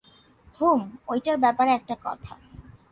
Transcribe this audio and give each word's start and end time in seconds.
হুম 0.59 0.79
ঐটার 1.07 1.37
ব্যাপারে 1.37 1.71
একটা 1.71 1.95
কথা। 2.03 2.33